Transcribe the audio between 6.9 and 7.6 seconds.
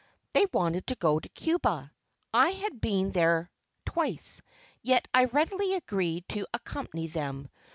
them.